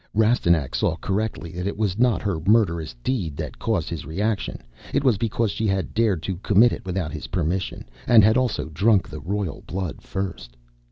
[0.15, 4.57] Rastignac saw correctly that it was not her murderous deed that caused his reaction.
[4.95, 8.69] It was because she had dared to commit it without his permission and had also
[8.73, 10.57] drunk the royal blood first.